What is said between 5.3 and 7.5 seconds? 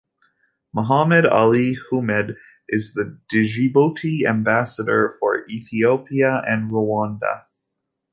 Ethiopia and Rwanda.